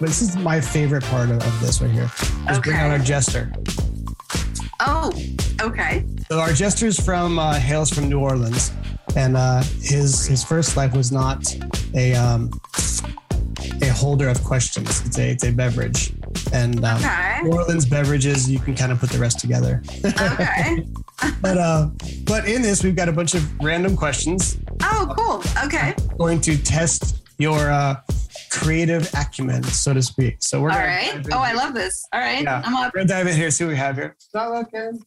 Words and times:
this 0.00 0.22
is 0.22 0.36
my 0.36 0.60
favorite 0.60 1.04
part 1.04 1.30
of, 1.30 1.36
of 1.42 1.60
this 1.60 1.80
right 1.80 1.90
here. 1.90 2.10
Is 2.50 2.58
bring 2.60 2.76
out 2.76 2.90
our 2.90 2.98
jester. 2.98 3.52
Oh, 4.80 5.10
okay. 5.62 6.04
So 6.28 6.38
our 6.38 6.52
jester's 6.52 6.98
from 7.02 7.38
uh, 7.38 7.54
hails 7.54 7.90
from 7.90 8.08
New 8.08 8.20
Orleans, 8.20 8.72
and 9.16 9.36
uh, 9.36 9.62
his 9.80 10.26
his 10.26 10.44
first 10.44 10.76
life 10.76 10.92
was 10.94 11.10
not 11.12 11.54
a 11.94 12.14
um, 12.14 12.50
a 13.82 13.88
holder 13.88 14.28
of 14.28 14.42
questions. 14.44 15.04
It's 15.06 15.18
a 15.18 15.30
it's 15.30 15.44
a 15.44 15.50
beverage, 15.52 16.12
and 16.52 16.84
um, 16.84 16.96
Okay. 16.98 17.40
New 17.44 17.52
Orleans 17.52 17.86
beverages 17.86 18.50
you 18.50 18.58
can 18.58 18.74
kind 18.74 18.92
of 18.92 19.00
put 19.00 19.10
the 19.10 19.18
rest 19.18 19.38
together. 19.38 19.82
Okay. 20.04 20.84
But 21.40 21.56
uh, 21.56 21.88
but 22.24 22.46
in 22.46 22.60
this 22.60 22.84
we've 22.84 22.94
got 22.94 23.08
a 23.08 23.12
bunch 23.12 23.32
of 23.34 23.42
random 23.60 23.96
questions 23.96 24.58
Oh, 24.82 25.10
cool. 25.16 25.64
Okay. 25.64 25.94
going 26.18 26.42
to 26.42 26.58
test 26.58 27.22
your 27.38 27.70
uh, 27.70 27.96
creative 28.60 29.08
acumen, 29.14 29.62
so 29.64 29.92
to 29.94 30.02
speak. 30.02 30.36
So 30.40 30.60
we're 30.60 30.70
All 30.70 30.76
gonna 30.76 30.86
right. 30.88 31.06
dive 31.14 31.26
in- 31.26 31.32
Oh, 31.32 31.38
I 31.38 31.52
love 31.52 31.74
this. 31.74 32.04
All 32.12 32.20
right. 32.20 32.42
Yeah. 32.42 32.62
I'm 32.64 32.74
up. 32.76 32.92
We're 32.94 33.00
gonna 33.04 33.08
dive 33.08 33.26
in 33.26 33.36
here. 33.36 33.50
See 33.50 33.64
what 33.64 33.70
we 33.70 33.76
have 33.76 33.96
here. 33.96 34.16
Not 34.34 34.50
looking. 34.52 35.04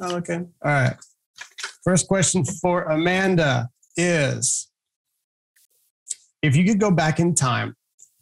Not 0.00 0.10
looking. 0.12 0.52
All 0.64 0.70
right. 0.72 0.96
First 1.82 2.08
question 2.08 2.44
for 2.44 2.84
Amanda 2.84 3.68
is: 3.96 4.68
If 6.42 6.56
you 6.56 6.64
could 6.64 6.80
go 6.80 6.90
back 6.90 7.20
in 7.20 7.34
time 7.34 7.76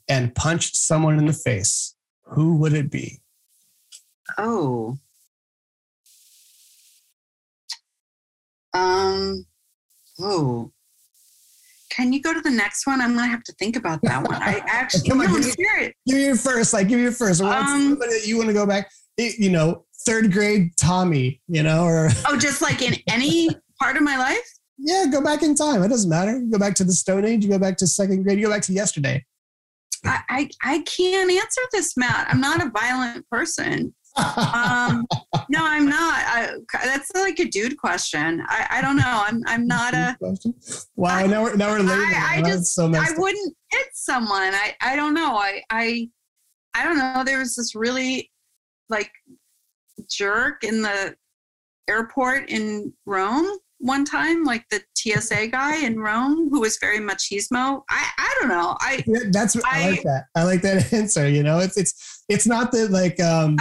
and 0.09 0.35
punch 0.35 0.75
someone 0.75 1.19
in 1.19 1.27
the 1.27 1.33
face, 1.33 1.95
who 2.25 2.57
would 2.57 2.73
it 2.73 2.91
be? 2.91 3.21
Oh. 4.39 4.99
Um. 8.75 9.47
Oh. 10.19 10.73
Can 11.95 12.13
you 12.13 12.23
go 12.23 12.33
to 12.33 12.41
the 12.41 12.51
next 12.51 12.87
one? 12.87 13.01
I'm 13.01 13.15
gonna 13.15 13.27
have 13.29 13.43
to 13.45 13.53
think 13.55 13.77
about 13.77 14.01
that 14.03 14.23
one. 14.27 14.35
I 14.43 14.63
actually, 14.67 15.09
Come 15.09 15.21
on, 15.21 15.27
no, 15.29 15.35
I'm 15.37 15.43
give 15.43 15.53
serious. 15.53 15.93
Give 16.07 16.17
me 16.17 16.25
your 16.25 16.37
first. 16.37 16.73
Like, 16.73 16.89
give 16.89 16.97
me 16.97 17.03
your 17.03 17.13
first. 17.13 17.43
What's 17.43 17.71
Um, 17.71 17.83
somebody 17.91 18.13
that 18.19 18.27
you 18.27 18.37
want 18.37 18.49
to 18.49 18.55
go 18.55 18.67
back? 18.67 18.91
You 19.19 19.51
know, 19.51 19.85
third 20.07 20.33
grade 20.33 20.71
Tommy. 20.81 21.41
You 21.49 21.63
know, 21.63 21.85
or 21.85 22.09
Oh, 22.29 22.37
just 22.39 22.63
like 22.63 22.81
in 22.83 22.95
any 23.09 23.49
part 23.81 23.97
of 23.97 24.03
my 24.03 24.17
life. 24.17 24.39
yeah, 24.79 25.05
go 25.11 25.21
back 25.23 25.43
in 25.43 25.55
time. 25.55 25.83
It 25.83 25.89
doesn't 25.89 26.09
matter. 26.11 26.39
You 26.39 26.51
go 26.51 26.59
back 26.59 26.75
to 26.77 26.85
the 26.85 26.93
Stone 26.93 27.25
Age. 27.27 27.45
You 27.45 27.51
go 27.51 27.59
back 27.59 27.77
to 27.79 27.87
second 27.87 28.23
grade. 28.23 28.39
You 28.39 28.47
go 28.47 28.53
back 28.53 28.63
to 28.63 28.73
yesterday. 28.73 29.25
I, 30.05 30.21
I, 30.29 30.51
I 30.63 30.79
can't 30.81 31.31
answer 31.31 31.61
this, 31.73 31.97
Matt. 31.97 32.27
I'm 32.29 32.41
not 32.41 32.61
a 32.65 32.71
violent 32.71 33.29
person. 33.31 33.95
Um, 34.17 35.07
no, 35.49 35.61
I'm 35.63 35.87
not. 35.87 36.15
I, 36.27 36.51
that's 36.85 37.11
like 37.15 37.39
a 37.39 37.47
dude 37.47 37.77
question. 37.79 38.43
I, 38.49 38.67
I 38.71 38.83
don't 38.83 38.97
know. 38.97 39.03
I'm, 39.27 39.43
I'm 39.47 39.67
not 39.67 39.95
a. 39.95 40.17
Wow, 40.97 41.27
now 41.27 41.43
we're 41.43 41.57
now 41.57 41.71
we're 41.71 41.81
late. 41.81 41.99
I- 41.99 42.39
I 42.39 42.43
just- 42.43 42.75
so 42.75 42.87
I 42.95 43.09
wouldn't 43.17 43.57
hit 43.71 43.87
someone. 43.95 44.55
I, 44.55 44.75
I 44.81 44.97
don't 44.97 45.15
know. 45.15 45.37
I, 45.37 45.63
I, 45.71 46.09
I 46.75 46.85
don't 46.85 46.99
know. 46.99 47.23
There 47.25 47.39
was 47.39 47.55
this 47.57 47.75
really 47.75 48.31
like 48.89 49.11
jerk 50.11 50.65
in 50.65 50.83
the 50.83 51.15
airport 51.89 52.51
in 52.51 52.93
Rome 53.07 53.47
one 53.79 54.05
time, 54.05 54.45
like 54.45 54.65
the 54.71 54.81
TSA 54.97 55.49
guy 55.49 55.85
in 55.85 55.99
Rome 55.99 56.49
who 56.51 56.61
was 56.61 56.79
very 56.81 56.99
machismo. 57.01 57.83
I, 57.91 58.07
I 58.19 58.37
don't 58.41 58.49
know. 58.49 58.77
I, 58.81 59.03
that's 59.31 59.57
I, 59.57 59.61
I- 59.87 59.91
like 59.91 60.03
that. 60.05 60.25
I 60.37 60.45
like 60.45 60.63
that 60.63 60.93
answer. 60.93 61.29
You 61.29 61.43
know, 61.43 61.59
it's 61.59 61.77
it's 61.77 62.25
it's 62.29 62.47
not 62.47 62.71
that 62.73 62.91
like 62.91 63.19
um 63.21 63.57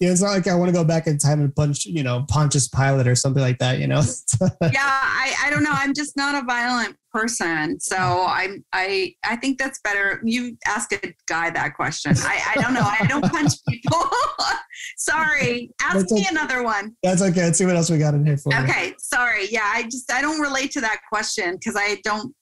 you 0.00 0.08
know, 0.08 0.12
it's 0.12 0.22
not 0.22 0.30
like 0.30 0.48
I 0.48 0.54
want 0.54 0.70
to 0.70 0.72
go 0.72 0.82
back 0.82 1.06
in 1.06 1.18
time 1.18 1.40
and 1.40 1.54
punch, 1.54 1.84
you 1.84 2.02
know, 2.02 2.24
Pontius 2.26 2.68
Pilate 2.68 3.06
or 3.06 3.14
something 3.14 3.42
like 3.42 3.58
that, 3.58 3.78
you 3.78 3.86
know. 3.86 4.00
yeah, 4.62 4.80
I, 4.80 5.34
I 5.44 5.50
don't 5.50 5.62
know. 5.62 5.72
I'm 5.72 5.92
just 5.92 6.16
not 6.16 6.42
a 6.42 6.46
violent 6.46 6.96
person. 7.12 7.78
So 7.78 7.96
I'm, 8.26 8.64
I, 8.72 9.14
I 9.24 9.36
think 9.36 9.58
that's 9.58 9.78
better. 9.80 10.22
You 10.24 10.56
ask 10.66 10.90
a 10.94 11.14
guy 11.26 11.50
that 11.50 11.74
question. 11.74 12.14
I, 12.16 12.54
I 12.56 12.62
don't 12.62 12.72
know. 12.72 12.80
I 12.80 13.06
don't 13.08 13.30
punch 13.30 13.52
people. 13.68 14.02
sorry. 14.96 15.70
Ask 15.82 15.98
That's 15.98 16.12
me 16.12 16.20
okay. 16.20 16.28
another 16.30 16.62
one. 16.62 16.96
That's 17.02 17.20
okay. 17.20 17.42
Let's 17.42 17.58
see 17.58 17.66
what 17.66 17.76
else 17.76 17.90
we 17.90 17.98
got 17.98 18.14
in 18.14 18.24
here 18.24 18.38
for 18.38 18.54
you. 18.54 18.60
Okay. 18.60 18.94
Sorry. 18.98 19.48
Yeah. 19.50 19.70
I 19.70 19.82
just, 19.82 20.10
I 20.10 20.22
don't 20.22 20.40
relate 20.40 20.70
to 20.72 20.80
that 20.80 21.00
question 21.12 21.56
because 21.56 21.76
I 21.76 22.00
don't, 22.04 22.34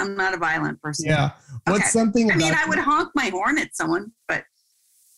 I'm 0.00 0.16
not 0.16 0.34
a 0.34 0.36
violent 0.36 0.80
person. 0.82 1.08
Yeah. 1.08 1.30
What's 1.64 1.80
Okay. 1.80 1.88
something 1.90 2.32
I 2.32 2.34
mean, 2.34 2.54
I 2.54 2.64
would 2.66 2.80
honk 2.80 3.10
my 3.14 3.28
horn 3.28 3.58
at 3.58 3.76
someone, 3.76 4.10
but 4.26 4.42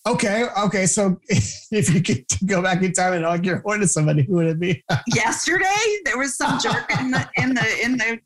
Okay, 0.06 0.47
okay. 0.59 0.87
So 0.87 1.19
if 1.28 1.93
you 1.93 2.00
could 2.00 2.25
go 2.47 2.62
back 2.62 2.83
in 2.83 2.93
time 2.93 3.15
and 3.15 3.25
honk 3.25 3.44
your 3.44 3.59
horn 3.59 3.81
to 3.81 3.89
somebody, 3.89 4.22
who 4.22 4.34
would 4.34 4.47
it 4.47 4.61
be? 4.61 4.84
yesterday 5.09 5.67
there 6.05 6.17
was 6.19 6.37
some 6.37 6.61
jerk 6.61 6.91
in 7.00 7.11
the, 7.11 7.28
in 7.37 7.55
the, 7.55 7.84
in 7.84 7.97
the 7.97 8.21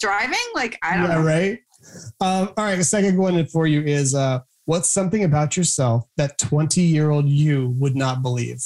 driving. 0.00 0.38
Like, 0.54 0.78
I 0.82 0.96
don't 0.96 1.08
yeah, 1.08 1.14
know. 1.16 1.22
right. 1.22 1.58
Um, 2.20 2.52
all 2.56 2.64
right, 2.64 2.76
the 2.76 2.84
second 2.84 3.16
one 3.16 3.46
for 3.46 3.66
you 3.66 3.80
is 3.82 4.14
uh 4.14 4.40
what's 4.64 4.90
something 4.90 5.24
about 5.24 5.56
yourself 5.56 6.04
that 6.16 6.38
20 6.38 6.82
year 6.82 7.10
old 7.10 7.28
you 7.28 7.70
would 7.78 7.96
not 7.96 8.22
believe? 8.22 8.62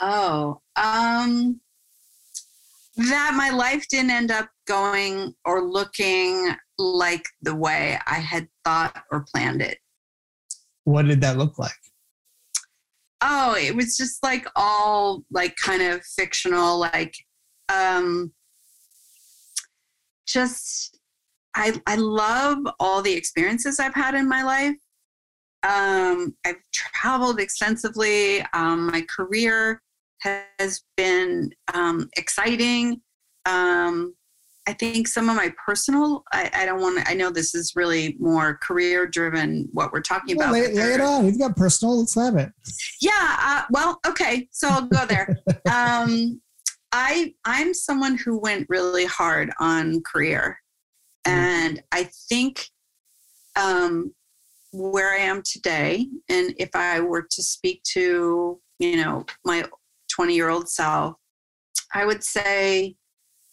Oh, 0.00 0.60
um, 0.76 1.60
that 2.96 3.34
my 3.36 3.50
life 3.50 3.86
didn't 3.88 4.10
end 4.10 4.30
up 4.32 4.48
going 4.66 5.34
or 5.44 5.62
looking 5.64 6.54
like 6.82 7.24
the 7.40 7.54
way 7.54 7.98
I 8.06 8.18
had 8.18 8.48
thought 8.64 9.02
or 9.10 9.24
planned 9.32 9.62
it. 9.62 9.78
What 10.84 11.06
did 11.06 11.20
that 11.20 11.38
look 11.38 11.58
like? 11.58 11.72
Oh, 13.20 13.54
it 13.54 13.74
was 13.76 13.96
just 13.96 14.22
like 14.22 14.46
all 14.56 15.22
like 15.30 15.54
kind 15.56 15.82
of 15.82 16.04
fictional, 16.04 16.78
like, 16.78 17.14
um, 17.68 18.32
just 20.26 20.98
I 21.54 21.80
I 21.86 21.96
love 21.96 22.58
all 22.80 23.02
the 23.02 23.12
experiences 23.12 23.78
I've 23.78 23.94
had 23.94 24.14
in 24.14 24.28
my 24.28 24.42
life. 24.42 24.76
Um, 25.62 26.34
I've 26.44 26.56
traveled 26.72 27.38
extensively. 27.38 28.44
Um, 28.52 28.86
my 28.88 29.06
career 29.08 29.80
has 30.20 30.82
been 30.96 31.52
um, 31.74 32.08
exciting. 32.16 33.00
Um, 33.46 34.14
I 34.68 34.72
think 34.74 35.08
some 35.08 35.28
of 35.28 35.34
my 35.36 35.52
personal, 35.66 36.22
I, 36.32 36.48
I 36.54 36.66
don't 36.66 36.80
want 36.80 36.98
to, 37.04 37.10
I 37.10 37.14
know 37.14 37.30
this 37.30 37.52
is 37.54 37.72
really 37.74 38.16
more 38.20 38.58
career 38.62 39.06
driven, 39.08 39.68
what 39.72 39.92
we're 39.92 40.00
talking 40.02 40.36
Yeah, 40.36 40.44
about. 40.44 40.52
lay, 40.52 40.72
lay 40.72 40.94
it 40.94 41.00
on. 41.00 41.26
You've 41.26 41.38
got 41.38 41.56
personal. 41.56 41.98
Let's 41.98 42.14
have 42.14 42.36
it. 42.36 42.52
yeah. 43.00 43.36
Uh, 43.40 43.62
well, 43.70 43.98
okay. 44.06 44.48
So 44.52 44.68
I'll 44.68 44.86
go 44.86 45.04
there. 45.06 45.28
um, 45.72 46.40
I 46.92 47.34
I'm 47.44 47.74
someone 47.74 48.16
who 48.18 48.38
went 48.38 48.66
really 48.68 49.06
hard 49.06 49.50
on 49.58 50.02
career, 50.02 50.58
and 51.24 51.82
I 51.90 52.10
think 52.28 52.66
um, 53.56 54.14
where 54.72 55.10
I 55.10 55.16
am 55.22 55.42
today, 55.42 56.06
and 56.28 56.54
if 56.58 56.70
I 56.74 57.00
were 57.00 57.22
to 57.22 57.42
speak 57.42 57.82
to 57.94 58.60
you 58.78 58.96
know 58.96 59.24
my 59.44 59.64
20 60.14 60.34
year 60.34 60.50
old 60.50 60.68
self, 60.68 61.16
I 61.94 62.04
would 62.04 62.22
say 62.22 62.96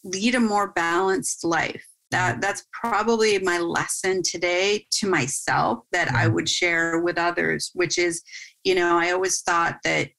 lead 0.03 0.35
a 0.35 0.39
more 0.39 0.71
balanced 0.71 1.43
life. 1.43 1.85
That 2.11 2.41
that's 2.41 2.65
probably 2.73 3.37
my 3.39 3.59
lesson 3.59 4.23
today 4.23 4.87
to 4.91 5.07
myself 5.09 5.79
that 5.91 6.11
I 6.11 6.25
Mhm. 6.27 6.33
would 6.33 6.49
share 6.49 6.99
with 6.99 7.17
others, 7.17 7.69
which 7.73 7.97
is, 7.99 8.23
you 8.63 8.73
know, 8.75 8.97
I 8.97 9.11
always 9.11 9.41
thought 9.41 9.77
that 9.83 10.09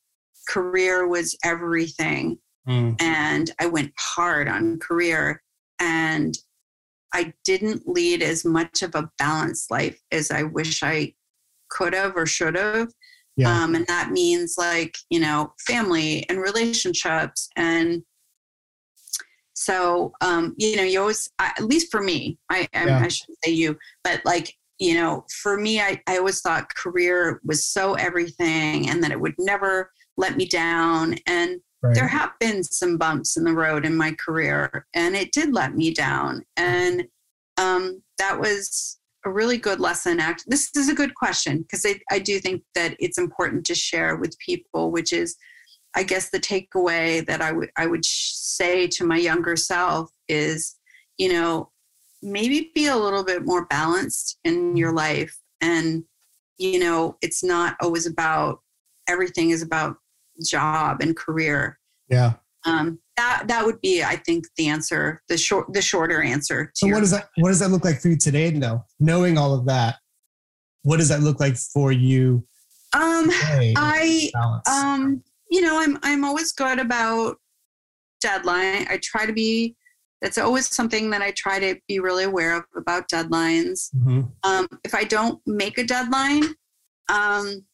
career 0.48 1.06
was 1.06 1.36
everything 1.44 2.38
Mm. 2.68 3.00
and 3.00 3.50
I 3.58 3.66
went 3.66 3.92
hard 3.98 4.46
on 4.46 4.78
career 4.78 5.42
and 5.78 6.36
I 7.12 7.32
didn't 7.42 7.88
lead 7.88 8.22
as 8.22 8.44
much 8.44 8.82
of 8.82 8.94
a 8.94 9.10
balanced 9.18 9.70
life 9.70 9.98
as 10.12 10.30
I 10.30 10.42
wish 10.44 10.82
I 10.82 11.14
could 11.70 11.94
have 11.94 12.16
or 12.16 12.26
should 12.26 12.54
have. 12.56 12.92
Yeah. 13.36 13.62
Um, 13.62 13.74
and 13.74 13.86
that 13.86 14.10
means 14.10 14.56
like, 14.58 14.97
you 15.08 15.18
know, 15.20 15.54
family 15.66 16.28
and 16.28 16.38
relationships. 16.41 17.48
And 17.56 18.02
so, 19.60 20.12
um, 20.22 20.54
you 20.56 20.75
know, 20.76 20.82
you 20.82 20.98
always, 20.98 21.31
I- 21.38 21.53
at 21.59 21.65
least 21.65 21.91
for 21.91 22.00
me, 22.00 22.38
I, 22.48 22.66
I, 22.75 22.87
Yeah. 22.87 22.98
I 23.04 23.09
shouldn't 23.09 23.39
say 23.45 23.51
you, 23.53 23.77
but 24.03 24.24
like, 24.24 24.54
you 24.78 24.95
know, 24.95 25.27
for 25.42 25.59
me, 25.59 25.83
I, 25.83 26.01
I 26.07 26.16
always 26.16 26.41
thought 26.41 26.74
career 26.74 27.42
was 27.45 27.66
so 27.66 27.92
everything 27.95 28.89
and 28.89 29.03
that 29.03 29.10
it 29.10 29.21
would 29.21 29.34
never 29.39 29.92
let 30.16 30.39
me 30.39 30.47
down. 30.48 31.16
And 31.27 31.60
Right. 31.83 31.95
there 31.95 32.09
have 32.09 32.33
been 32.41 32.62
some 32.62 32.98
bumps 32.98 33.36
in 33.39 33.45
the 33.45 33.54
road 33.54 33.86
in 33.86 33.97
my 33.97 34.12
career 34.12 34.86
and 34.95 35.16
it 35.16 35.33
did 35.33 35.54
let 35.54 35.74
me 35.74 35.95
down 35.95 36.45
and 36.59 37.07
um, 37.57 38.03
that 38.18 38.39
was 38.39 38.98
a 39.24 39.30
really 39.30 39.57
good 39.57 39.80
lesson 39.80 40.21
act 40.21 40.45
this 40.47 40.68
is 40.77 40.91
a 40.91 40.95
good 40.95 41.15
question 41.15 41.62
because 41.62 41.86
I, 41.86 41.98
I 42.10 42.18
do 42.18 42.39
think 42.39 42.62
that 42.74 42.97
it's 43.01 43.16
important 43.16 43.65
to 43.65 43.74
share 43.74 44.16
with 44.16 44.39
people 44.41 44.91
which 44.91 45.15
is 45.15 45.36
i 45.95 46.03
guess 46.03 46.31
the 46.31 46.41
takeaway 46.41 47.25
that 47.27 47.41
i 47.41 47.53
would 47.53 47.71
i 47.77 47.87
would 47.87 48.04
sh- 48.04 48.33
say 48.33 48.87
to 48.87 49.04
my 49.04 49.16
younger 49.16 49.57
self 49.57 50.10
is 50.28 50.77
you 51.19 51.33
know 51.33 51.71
maybe 52.22 52.71
be 52.75 52.87
a 52.87 52.97
little 52.97 53.25
bit 53.25 53.45
more 53.45 53.66
balanced 53.66 54.39
in 54.45 54.77
your 54.77 54.92
life 54.92 55.39
and 55.60 56.04
you 56.59 56.78
know 56.78 57.16
it's 57.22 57.42
not 57.42 57.77
always 57.81 58.07
about 58.07 58.60
everything 59.09 59.51
is 59.51 59.63
about 59.63 59.97
job 60.45 61.01
and 61.01 61.16
career 61.16 61.78
yeah. 62.09 62.34
um, 62.66 62.98
that 63.21 63.45
that 63.48 63.66
would 63.66 63.81
be, 63.81 64.03
I 64.03 64.16
think, 64.16 64.47
the 64.57 64.69
answer, 64.69 65.22
the 65.28 65.36
short, 65.36 65.72
the 65.72 65.83
shorter 65.83 66.22
answer. 66.22 66.66
To 66.66 66.72
So 66.75 66.86
what 66.89 67.01
does 67.01 67.10
that 67.10 67.28
what 67.36 67.51
does 67.51 67.59
that 67.60 67.71
look 67.71 67.84
like 67.84 68.01
for 68.01 68.09
you 68.09 68.16
today? 68.16 68.51
No, 68.51 68.84
knowing 68.98 69.36
all 69.36 69.54
of 69.54 69.66
that, 69.66 69.97
what 70.83 70.97
does 70.98 71.09
that 71.09 71.21
look 71.21 71.39
like 71.39 71.57
for 71.57 71.93
you 71.93 72.45
um, 72.95 73.31
today? 73.31 73.75
I 73.77 74.31
balance. 74.33 74.69
um, 74.69 75.22
you 75.50 75.60
know, 75.60 75.80
I'm 75.80 75.98
I'm 76.02 76.24
always 76.24 76.52
good 76.52 76.78
about 76.78 77.36
deadline. 78.20 78.86
I 78.88 78.98
try 79.02 79.26
to 79.26 79.32
be. 79.32 79.76
That's 80.22 80.38
always 80.38 80.68
something 80.74 81.08
that 81.10 81.22
I 81.22 81.30
try 81.30 81.58
to 81.58 81.80
be 81.88 81.98
really 81.98 82.24
aware 82.24 82.54
of 82.56 82.64
about 82.76 83.08
deadlines. 83.08 83.91
Mhm. 83.97 84.30
um, 84.44 84.68
if 84.84 84.94
I 84.94 85.04
don't 85.04 85.41
make 85.47 85.78
a 85.78 85.84
deadline, 85.84 86.54
um, 87.10 87.64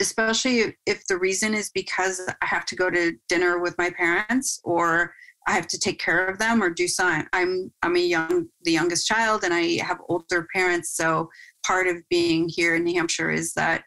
especially 0.00 0.60
if, 0.60 0.74
if 0.86 1.06
the 1.06 1.18
reason 1.18 1.54
is 1.54 1.70
because 1.70 2.20
I 2.40 2.46
have 2.46 2.64
to 2.66 2.76
go 2.76 2.90
to 2.90 3.12
dinner 3.28 3.58
with 3.58 3.76
my 3.76 3.90
parents 3.90 4.58
or 4.64 5.14
I 5.46 5.52
have 5.52 5.66
to 5.68 5.78
take 5.78 5.98
care 5.98 6.26
of 6.26 6.38
them 6.38 6.62
or 6.62 6.70
do 6.70 6.88
something. 6.88 7.28
I'm 7.32 7.72
I'm 7.82 7.96
a 7.96 8.00
young 8.00 8.48
the 8.62 8.72
youngest 8.72 9.06
child 9.06 9.44
and 9.44 9.54
I 9.54 9.82
have 9.84 10.00
older 10.08 10.48
parents, 10.54 10.90
so 10.96 11.30
part 11.64 11.86
of 11.86 11.96
being 12.10 12.48
here 12.48 12.74
in 12.74 12.84
New 12.84 12.94
Hampshire 12.94 13.30
is 13.30 13.52
that 13.54 13.84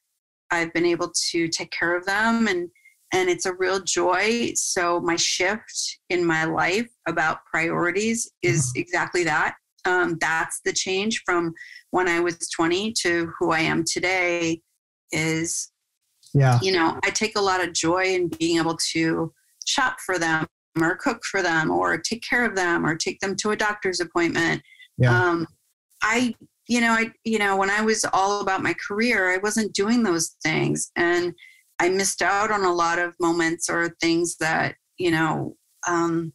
I've 0.52 0.74
been 0.74 0.86
able 0.86 1.12
to 1.32 1.48
take 1.48 1.72
care 1.72 1.96
of 1.98 2.06
them 2.06 2.48
and 2.48 2.70
and 3.14 3.30
it's 3.30 3.46
a 3.46 3.54
real 3.54 3.82
joy. 3.82 4.52
So 4.56 5.00
my 5.00 5.16
shift 5.16 6.00
in 6.10 6.26
my 6.26 6.46
life 6.46 6.90
about 7.08 7.46
priorities 7.46 8.32
is 8.42 8.72
exactly 8.76 9.24
that. 9.24 9.56
Um, 9.86 10.18
that's 10.20 10.62
the 10.64 10.74
change 10.74 11.24
from 11.26 11.54
when 11.92 12.08
I 12.08 12.20
was 12.20 12.50
20 12.50 12.94
to 13.02 13.32
who 13.40 13.52
I 13.52 13.62
am 13.62 13.84
today 13.84 14.62
is, 15.12 15.72
yeah. 16.34 16.60
you 16.62 16.72
know, 16.72 17.00
I 17.04 17.10
take 17.10 17.38
a 17.38 17.42
lot 17.42 17.64
of 17.64 17.74
joy 17.74 18.04
in 18.04 18.28
being 18.28 18.58
able 18.58 18.78
to 18.92 19.34
shop 19.66 20.00
for 20.00 20.20
them 20.20 20.46
or 20.80 20.96
cook 20.98 21.24
for 21.24 21.42
them 21.42 21.72
or 21.72 21.98
take 21.98 22.22
care 22.22 22.46
of 22.46 22.56
them 22.56 22.86
or 22.86 22.96
take 22.96 23.20
them 23.20 23.36
to 23.38 23.52
a 23.52 23.56
doctor's 23.56 24.00
appointment. 24.00 24.62
Yeah. 24.98 25.18
Um, 25.18 25.48
I, 26.04 26.36
you 26.68 26.82
know, 26.82 26.92
I, 26.92 27.12
you 27.24 27.40
know, 27.40 27.58
when 27.58 27.70
I 27.70 27.82
was 27.82 28.06
all 28.14 28.42
about 28.42 28.62
my 28.62 28.76
career, 28.76 29.32
I 29.32 29.38
wasn't 29.38 29.74
doing 29.74 30.04
those 30.04 30.36
things 30.44 30.92
and 30.96 31.34
I 31.80 31.90
missed 31.90 32.22
out 32.22 32.52
on 32.52 32.64
a 32.64 32.74
lot 32.74 33.00
of 33.00 33.16
moments 33.20 33.70
or 33.70 33.96
things 34.02 34.36
that, 34.38 34.76
you 34.98 35.12
know, 35.12 35.56
um, 35.88 36.34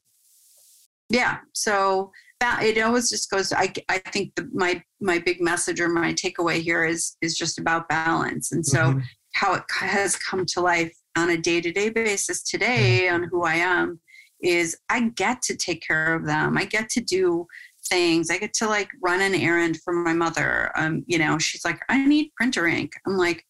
yeah. 1.10 1.38
So 1.52 2.10
that 2.40 2.62
it 2.64 2.80
always 2.80 3.10
just 3.10 3.30
goes. 3.30 3.52
I 3.52 3.72
I 3.88 3.98
think 3.98 4.34
the, 4.34 4.48
my 4.52 4.82
my 5.00 5.18
big 5.18 5.40
message 5.40 5.80
or 5.80 5.88
my 5.88 6.12
takeaway 6.14 6.60
here 6.60 6.84
is 6.84 7.16
is 7.20 7.36
just 7.36 7.58
about 7.58 7.88
balance, 7.88 8.52
and 8.52 8.64
so 8.66 8.78
Mhm. 8.94 9.02
how 9.34 9.54
it 9.54 9.64
has 9.80 10.16
come 10.16 10.44
to 10.46 10.60
life 10.60 10.94
on 11.16 11.30
a 11.30 11.36
day 11.36 11.60
to 11.60 11.70
day 11.72 11.90
basis 11.90 12.42
today 12.42 13.08
on 13.08 13.24
who 13.24 13.44
I 13.44 13.56
am 13.56 14.00
is 14.42 14.76
I 14.88 15.08
get 15.10 15.42
to 15.42 15.56
take 15.56 15.82
care 15.86 16.14
of 16.14 16.26
them. 16.26 16.58
I 16.58 16.64
get 16.64 16.88
to 16.90 17.00
do 17.00 17.46
things. 17.88 18.30
I 18.30 18.38
get 18.38 18.52
to 18.54 18.66
like 18.68 18.88
run 19.02 19.20
an 19.20 19.34
errand 19.34 19.78
for 19.84 19.92
my 19.92 20.12
mother. 20.12 20.70
Um, 20.74 21.04
you 21.06 21.18
know, 21.18 21.38
she's 21.38 21.64
like, 21.64 21.80
I 21.88 22.04
need 22.04 22.32
printer 22.36 22.66
ink. 22.66 22.92
I'm 23.06 23.16
like, 23.16 23.44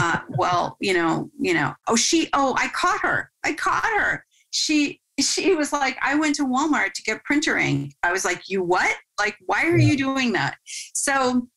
uh, 0.00 0.20
well, 0.30 0.76
you 0.80 0.94
know, 0.94 1.30
you 1.38 1.54
know, 1.54 1.74
oh, 1.88 1.96
she, 1.96 2.28
oh, 2.32 2.54
I 2.58 2.68
caught 2.68 3.00
her. 3.00 3.30
I 3.44 3.54
caught 3.54 3.84
her. 3.84 4.24
She, 4.50 5.00
she 5.20 5.54
was 5.54 5.72
like, 5.72 5.96
I 6.02 6.14
went 6.14 6.36
to 6.36 6.46
Walmart 6.46 6.92
to 6.94 7.02
get 7.02 7.24
printer 7.24 7.56
ink. 7.58 7.94
I 8.02 8.12
was 8.12 8.24
like, 8.24 8.48
you 8.48 8.62
what? 8.62 8.94
Like, 9.18 9.36
why 9.46 9.66
are 9.66 9.78
you 9.78 9.96
doing 9.96 10.32
that? 10.32 10.56
So, 10.94 11.48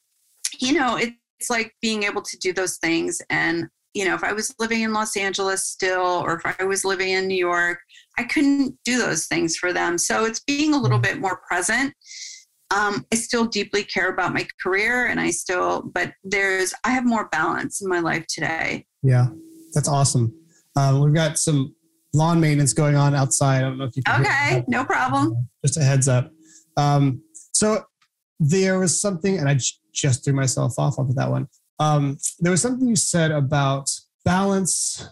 you 0.60 0.74
know, 0.74 0.98
it's 0.98 1.50
like 1.50 1.74
being 1.82 2.04
able 2.04 2.22
to 2.22 2.38
do 2.38 2.54
those 2.54 2.78
things. 2.78 3.22
And, 3.30 3.68
you 3.94 4.06
know, 4.06 4.14
if 4.14 4.24
I 4.24 4.34
was 4.34 4.54
living 4.60 4.82
in 4.82 4.94
Los 4.94 5.16
Angeles 5.16 5.66
still, 5.66 6.02
or 6.02 6.36
if 6.36 6.56
I 6.60 6.64
was 6.66 6.86
living 6.86 7.10
in 7.10 7.28
New 7.28 7.38
York, 7.38 7.80
I 8.18 8.24
couldn't 8.24 8.78
do 8.84 8.98
those 8.98 9.28
things 9.28 9.56
for 9.56 9.74
them. 9.74 9.98
So 9.98 10.26
it's 10.26 10.42
being 10.42 10.74
a 10.74 10.80
little 10.80 11.00
bit 11.00 11.20
more 11.20 11.42
present. 11.48 11.94
Um, 12.72 13.06
I 13.12 13.16
still 13.16 13.46
deeply 13.46 13.84
care 13.84 14.10
about 14.10 14.34
my 14.34 14.48
career 14.62 15.06
and 15.08 15.20
I 15.20 15.30
still, 15.32 15.84
but 15.94 16.14
there's, 16.24 16.74
I 16.84 16.92
have 16.92 17.06
more 17.06 17.28
balance 17.30 17.82
in 17.82 17.88
my 17.88 18.00
life 18.00 18.26
today. 18.28 18.86
Yeah. 19.04 19.28
That's 19.74 19.88
awesome. 19.88 20.34
Um, 20.76 21.02
we've 21.02 21.14
got 21.14 21.38
some 21.38 21.76
lawn 22.14 22.40
maintenance 22.40 22.74
going 22.74 22.96
on 22.96 23.14
outside. 23.14 23.58
I 23.60 23.62
don't 23.62 23.78
know 23.78 23.86
if 23.86 23.96
you 23.96 24.04
can 24.04 24.22
Okay, 24.22 24.64
no 24.68 24.84
problem. 24.84 25.48
Just 25.66 25.78
a 25.78 25.84
heads 25.84 26.08
up. 26.08 26.32
Um, 26.78 27.22
so 27.52 27.84
there 28.40 28.80
was 28.80 29.00
something, 29.00 29.38
and 29.38 29.48
I 29.48 29.56
j- 29.56 29.72
just 29.94 30.26
threw 30.26 30.34
myself 30.34 30.80
off 30.80 30.98
of 30.98 31.14
that 31.16 31.30
one. 31.30 31.48
Um, 31.80 32.18
there 32.40 32.52
was 32.52 32.62
something 32.62 32.88
you 32.88 32.96
said 32.96 33.32
about 33.32 33.90
balance. 34.26 35.08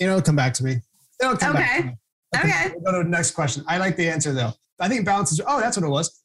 You 0.00 0.06
know, 0.06 0.14
it'll 0.14 0.24
come 0.24 0.36
back 0.36 0.54
to 0.54 0.64
me. 0.64 0.80
It'll 1.20 1.36
come 1.36 1.52
back 1.54 1.76
to 1.76 1.78
Okay. 1.80 1.88
me. 1.88 1.96
Okay. 2.36 2.72
We'll 2.74 2.92
go 2.92 2.98
to 2.98 3.04
the 3.04 3.10
next 3.10 3.32
question. 3.32 3.64
I 3.68 3.78
like 3.78 3.96
the 3.96 4.08
answer 4.08 4.32
though. 4.32 4.52
I 4.80 4.88
think 4.88 5.04
balance 5.04 5.30
is. 5.30 5.40
Oh, 5.46 5.60
that's 5.60 5.76
what 5.76 5.86
it 5.86 5.90
was. 5.90 6.22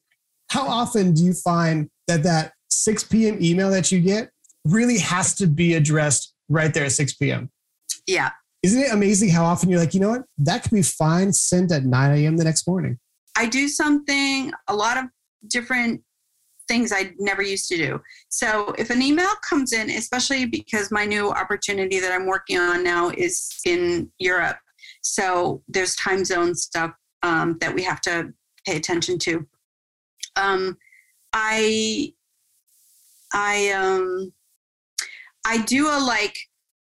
How 0.51 0.67
often 0.67 1.13
do 1.13 1.23
you 1.23 1.33
find 1.33 1.89
that 2.07 2.23
that 2.23 2.53
6 2.69 3.03
p.m. 3.05 3.37
email 3.41 3.69
that 3.69 3.91
you 3.91 3.99
get 3.99 4.31
really 4.65 4.97
has 4.99 5.35
to 5.35 5.47
be 5.47 5.75
addressed 5.75 6.33
right 6.49 6.73
there 6.73 6.85
at 6.85 6.91
6 6.91 7.13
p.m.? 7.15 7.49
Yeah. 8.07 8.31
Isn't 8.63 8.81
it 8.81 8.91
amazing 8.91 9.29
how 9.29 9.45
often 9.45 9.69
you're 9.69 9.79
like, 9.79 9.93
you 9.93 9.99
know 9.99 10.09
what? 10.09 10.23
That 10.37 10.63
could 10.63 10.71
be 10.71 10.81
fine 10.81 11.31
sent 11.31 11.71
at 11.71 11.85
9 11.85 12.17
a.m. 12.17 12.37
the 12.37 12.43
next 12.43 12.67
morning. 12.67 12.99
I 13.35 13.45
do 13.45 13.67
something, 13.67 14.51
a 14.67 14.75
lot 14.75 14.97
of 14.97 15.05
different 15.47 16.01
things 16.67 16.91
I 16.91 17.13
never 17.17 17.41
used 17.41 17.67
to 17.69 17.77
do. 17.77 18.01
So 18.29 18.73
if 18.77 18.89
an 18.89 19.01
email 19.01 19.29
comes 19.47 19.73
in, 19.73 19.89
especially 19.89 20.45
because 20.45 20.91
my 20.91 21.05
new 21.05 21.31
opportunity 21.31 21.99
that 21.99 22.11
I'm 22.11 22.27
working 22.27 22.57
on 22.57 22.83
now 22.83 23.09
is 23.09 23.59
in 23.65 24.11
Europe, 24.19 24.57
so 25.01 25.63
there's 25.67 25.95
time 25.95 26.25
zone 26.25 26.53
stuff 26.55 26.91
um, 27.23 27.57
that 27.59 27.73
we 27.73 27.83
have 27.83 28.01
to 28.01 28.33
pay 28.65 28.75
attention 28.75 29.17
to. 29.19 29.47
Um, 30.39 30.77
I 31.33 32.13
I 33.33 33.69
um 33.71 34.33
I 35.45 35.61
do 35.63 35.87
a 35.87 35.99
like 35.99 36.35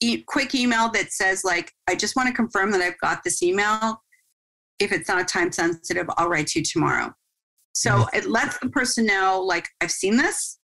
e- 0.01 0.23
quick 0.27 0.55
email 0.55 0.91
that 0.91 1.13
says 1.13 1.45
like 1.45 1.73
I 1.89 1.95
just 1.95 2.17
want 2.17 2.29
to 2.29 2.35
confirm 2.35 2.71
that 2.73 2.81
I've 2.83 2.99
got 3.01 3.23
this 3.25 3.43
email 3.43 4.03
if 4.79 4.93
it's 4.93 5.09
not 5.09 5.29
time 5.29 5.53
sensitive, 5.53 6.07
I'll 6.17 6.29
write 6.29 6.49
to 6.49 6.59
you 6.61 6.65
tomorrow. 6.65 7.13
So 7.75 7.99
Nice. 7.99 8.09
it 8.15 8.27
lets 8.27 8.59
the 8.59 8.69
person 8.69 9.07
know, 9.07 9.41
like, 9.45 9.69
I've 9.81 9.91
seen 9.91 10.17
this. 10.17 10.59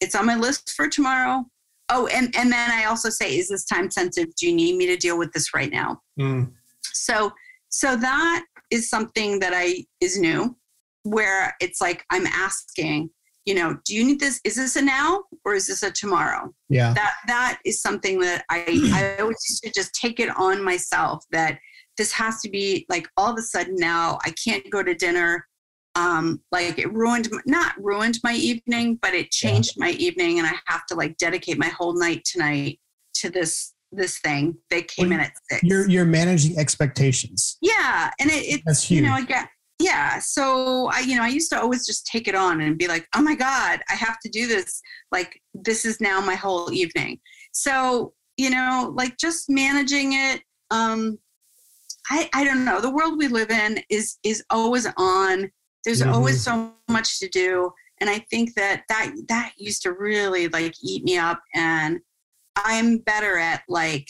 It's 0.00 0.14
on 0.14 0.26
my 0.26 0.36
list 0.36 0.70
for 0.76 0.88
tomorrow. 0.88 1.44
Oh, 1.88 2.06
and, 2.08 2.34
and 2.36 2.52
then 2.52 2.70
I 2.70 2.84
also 2.84 3.08
say, 3.10 3.36
is 3.36 3.48
this 3.48 3.64
time 3.64 3.90
sensitive? 3.90 4.34
Do 4.36 4.46
you 4.46 4.54
need 4.54 4.76
me 4.76 4.86
to 4.86 4.96
deal 4.96 5.18
with 5.18 5.32
this 5.32 5.54
right 5.54 5.70
now? 5.70 6.00
Mm, 6.20 6.52
So 6.84 7.32
so 7.70 7.96
that 7.96 8.44
is 8.70 8.88
something 8.88 9.40
that 9.40 9.52
I 9.54 9.84
is 10.00 10.18
new, 10.18 10.56
where 11.04 11.54
it's 11.60 11.80
like 11.80 12.04
I'm 12.10 12.26
asking, 12.26 13.10
you 13.44 13.54
know, 13.54 13.78
do 13.84 13.94
you 13.94 14.04
need 14.04 14.20
this? 14.20 14.40
Is 14.44 14.56
this 14.56 14.76
a 14.76 14.82
now 14.82 15.22
or 15.44 15.54
is 15.54 15.66
this 15.66 15.82
a 15.82 15.90
tomorrow? 15.90 16.52
yeah. 16.68 16.92
that 16.94 17.14
that 17.26 17.58
is 17.64 17.80
something 17.80 18.18
that 18.20 18.44
I 18.50 18.64
I 19.18 19.20
always 19.22 19.38
used 19.48 19.62
to 19.64 19.72
just 19.74 19.94
take 19.94 20.20
it 20.20 20.30
on 20.36 20.62
myself 20.64 21.24
that 21.32 21.58
this 21.96 22.12
has 22.12 22.40
to 22.42 22.50
be 22.50 22.86
like 22.88 23.08
all 23.16 23.32
of 23.32 23.38
a 23.38 23.42
sudden 23.42 23.74
now 23.76 24.18
I 24.24 24.32
can't 24.42 24.68
go 24.70 24.82
to 24.82 24.94
dinner. 24.94 25.46
Um, 25.94 26.40
like 26.52 26.78
it 26.78 26.92
ruined 26.92 27.28
not 27.46 27.72
ruined 27.82 28.18
my 28.22 28.34
evening, 28.34 28.98
but 29.02 29.14
it 29.14 29.32
changed 29.32 29.74
my 29.78 29.90
evening, 29.92 30.38
and 30.38 30.46
I 30.46 30.52
have 30.66 30.86
to 30.86 30.94
like 30.94 31.16
dedicate 31.16 31.58
my 31.58 31.68
whole 31.68 31.98
night 31.98 32.22
tonight 32.24 32.78
to 33.14 33.30
this 33.30 33.74
this 33.90 34.20
thing. 34.20 34.54
They 34.70 34.82
came 34.82 35.08
Well, 35.08 35.18
in 35.18 35.24
at 35.24 35.32
six. 35.50 35.62
You're 35.64 35.88
you're 35.88 36.04
managing 36.04 36.56
expectations. 36.56 37.56
yeah, 37.62 38.10
and 38.20 38.30
it, 38.30 38.44
it 38.44 38.62
That's 38.64 38.88
you 38.90 38.98
huge. 38.98 39.08
know 39.08 39.14
I 39.14 39.22
get 39.24 39.48
yeah. 39.78 40.18
So 40.18 40.88
I 40.92 41.00
you 41.00 41.16
know 41.16 41.22
I 41.22 41.28
used 41.28 41.50
to 41.52 41.60
always 41.60 41.86
just 41.86 42.06
take 42.06 42.28
it 42.28 42.34
on 42.34 42.60
and 42.60 42.78
be 42.78 42.88
like, 42.88 43.06
oh 43.14 43.22
my 43.22 43.34
god, 43.34 43.80
I 43.88 43.94
have 43.94 44.18
to 44.20 44.28
do 44.28 44.46
this. 44.46 44.80
Like 45.12 45.40
this 45.54 45.84
is 45.84 46.00
now 46.00 46.20
my 46.20 46.34
whole 46.34 46.72
evening. 46.72 47.20
So 47.52 48.12
you 48.36 48.50
know 48.50 48.92
like 48.96 49.16
just 49.18 49.48
managing 49.48 50.12
it. 50.14 50.42
Um, 50.70 51.18
I 52.10 52.28
I 52.34 52.44
don't 52.44 52.64
know. 52.64 52.80
The 52.80 52.90
world 52.90 53.18
we 53.18 53.28
live 53.28 53.50
in 53.50 53.80
is 53.90 54.18
is 54.22 54.44
always 54.50 54.86
on. 54.96 55.50
There's 55.84 56.02
Mhm. 56.02 56.12
always 56.12 56.42
so 56.42 56.74
much 56.88 57.18
to 57.20 57.28
do, 57.28 57.70
and 58.00 58.10
I 58.10 58.18
think 58.30 58.54
that 58.54 58.82
that 58.88 59.12
that 59.28 59.52
used 59.56 59.82
to 59.82 59.92
really 59.92 60.48
like 60.48 60.74
eat 60.82 61.04
me 61.04 61.16
up 61.18 61.40
and 61.54 62.00
i'm 62.64 62.98
better 62.98 63.38
at 63.38 63.62
like 63.68 64.08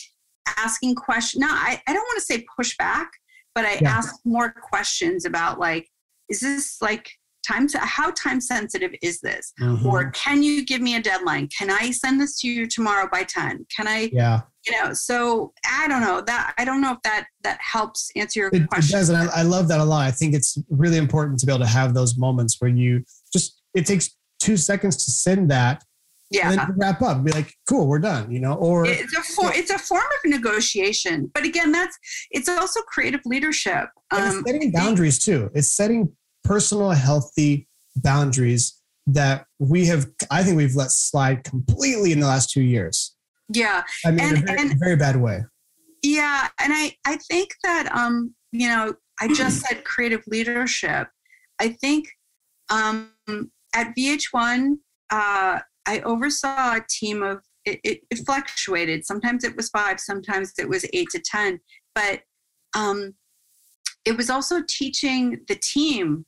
asking 0.57 0.95
questions 0.95 1.39
no 1.39 1.47
i, 1.51 1.79
I 1.87 1.93
don't 1.93 2.01
want 2.03 2.17
to 2.17 2.25
say 2.25 2.43
push 2.57 2.75
back 2.77 3.11
but 3.55 3.65
i 3.65 3.73
Yeah. 3.81 3.89
ask 3.97 4.15
more 4.25 4.51
questions 4.51 5.25
about 5.25 5.59
like 5.59 5.87
is 6.29 6.39
this 6.41 6.77
like 6.81 7.09
time 7.47 7.67
how 7.75 8.11
time 8.11 8.41
sensitive 8.41 8.91
is 9.01 9.21
this 9.21 9.53
Mhm. 9.59 9.85
or 9.85 10.11
can 10.11 10.43
you 10.43 10.65
give 10.65 10.81
me 10.81 10.95
a 10.95 11.01
deadline 11.01 11.47
can 11.47 11.69
i 11.71 11.89
send 11.91 12.19
this 12.19 12.39
to 12.41 12.47
you 12.47 12.67
tomorrow 12.67 13.07
by 13.11 13.23
10 13.23 13.65
can 13.75 13.87
i 13.87 14.09
yeah, 14.13 14.41
you 14.67 14.73
know 14.73 14.93
so 14.93 15.53
i 15.65 15.87
don't 15.87 16.01
know 16.01 16.21
that 16.21 16.53
i 16.57 16.65
don't 16.65 16.81
know 16.81 16.91
if 16.91 17.01
that 17.03 17.27
that 17.43 17.57
helps 17.61 18.11
answer 18.15 18.39
your 18.41 18.49
it, 18.49 18.63
it 18.63 18.69
does, 18.89 19.09
and 19.09 19.17
I, 19.17 19.39
I 19.39 19.41
love 19.43 19.67
that 19.69 19.79
a 19.79 19.83
lot. 19.85 20.05
I 20.05 20.11
think 20.11 20.35
it's 20.35 20.57
really 20.69 20.97
important 20.97 21.39
to 21.39 21.45
be 21.45 21.51
able 21.53 21.63
to 21.63 21.71
have 21.71 21.93
those 21.93 22.17
moments 22.17 22.57
where 22.59 22.69
you 22.69 23.03
just 23.31 23.61
it 23.73 23.85
takes 23.85 24.15
two 24.39 24.57
seconds 24.57 25.03
to 25.05 25.11
send 25.11 25.49
that, 25.51 25.83
yeah 26.31 26.51
and 26.51 26.59
then 26.59 26.73
wrap 26.77 27.01
up. 27.01 27.23
Be 27.23 27.31
like, 27.31 27.53
cool, 27.67 27.87
we're 27.87 27.99
done. 27.99 28.31
You 28.31 28.39
know, 28.39 28.53
or 28.53 28.85
it's 28.85 29.15
a 29.17 29.21
for, 29.21 29.51
it's 29.53 29.71
a 29.71 29.79
form 29.79 30.03
of 30.23 30.29
negotiation 30.29 31.29
but 31.33 31.43
again 31.43 31.71
that's 31.71 31.97
it's 32.31 32.47
also 32.49 32.81
creative 32.81 33.21
leadership 33.25 33.89
Um, 34.11 34.21
it's 34.21 34.51
setting 34.51 34.71
boundaries 34.71 35.19
too. 35.19 35.49
It's 35.53 35.69
setting 35.75 36.11
personal, 36.43 36.91
healthy 36.91 37.67
boundaries 37.95 38.81
that 39.07 39.45
we 39.59 39.85
have. 39.87 40.07
I 40.29 40.43
think 40.43 40.57
we've 40.57 40.75
let 40.75 40.91
slide 40.91 41.43
completely 41.43 42.11
in 42.11 42.19
the 42.19 42.27
last 42.27 42.49
two 42.51 42.61
years. 42.61 43.15
yeah, 43.53 43.83
I 44.05 44.11
mean, 44.11 44.19
in 44.29 44.37
a 44.37 44.41
very, 44.45 44.59
and- 44.59 44.79
very 44.79 44.95
bad 44.95 45.15
way. 45.15 45.43
yeah, 46.03 46.47
and 46.59 46.71
I 46.73 46.95
I 47.05 47.17
think 47.29 47.49
that 47.63 47.91
um 47.95 48.33
you 48.51 48.67
know 48.67 48.93
I 49.19 49.27
just 49.33 49.61
said 49.61 49.83
creative 49.83 50.21
leadership. 50.27 51.07
I 51.59 51.69
think 51.69 52.07
um 52.69 53.11
at 53.75 53.95
VH1 53.97 54.77
uh, 55.11 55.59
I 55.89 56.01
oversaw 56.01 56.75
a 56.75 56.85
team 56.87 57.23
of 57.23 57.39
it, 57.65 57.79
it, 57.83 57.99
fluctuated. 58.25 59.05
Sometimes 59.05 59.43
it 59.43 59.55
was 59.55 59.69
five, 59.69 59.99
sometimes 59.99 60.53
it 60.59 60.69
was 60.69 60.85
eight 60.93 61.09
to 61.11 61.19
ten, 61.19 61.59
but 61.95 62.21
um 62.77 63.15
it 64.05 64.15
was 64.15 64.29
also 64.29 64.61
teaching 64.69 65.39
the 65.47 65.59
team 65.61 66.25